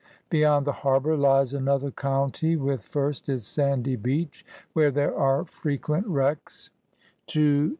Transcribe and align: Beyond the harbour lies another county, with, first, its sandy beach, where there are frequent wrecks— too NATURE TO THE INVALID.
Beyond 0.31 0.65
the 0.65 0.71
harbour 0.71 1.15
lies 1.15 1.53
another 1.53 1.91
county, 1.91 2.55
with, 2.55 2.81
first, 2.81 3.29
its 3.29 3.45
sandy 3.45 3.95
beach, 3.95 4.43
where 4.73 4.89
there 4.89 5.15
are 5.15 5.45
frequent 5.45 6.07
wrecks— 6.07 6.71
too 7.27 7.39
NATURE 7.39 7.39
TO 7.39 7.39
THE 7.39 7.47
INVALID. 7.65 7.69